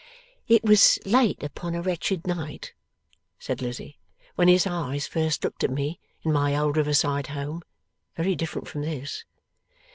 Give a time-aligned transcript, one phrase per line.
[0.47, 2.73] 'It was late upon a wretched night,'
[3.37, 3.99] said Lizzie,
[4.33, 7.61] 'when his eyes first looked at me in my old river side home,
[8.17, 9.25] very different from this.